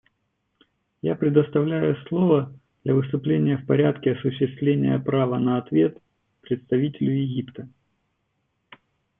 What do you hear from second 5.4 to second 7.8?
ответ представителю Египта.